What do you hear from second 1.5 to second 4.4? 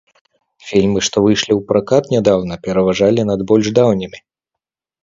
ў пракат нядаўна, пераважалі над больш даўнімі.